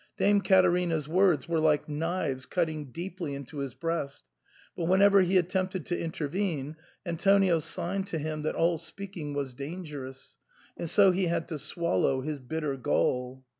[0.17, 4.23] Dame Caterina's words were like knives cutting deeply into his breast;
[4.75, 10.37] but whenever he attempted to intervene, Antonio signed to him that all speaking was dangerous,
[10.75, 13.45] and so he had to swallow his bitter gall.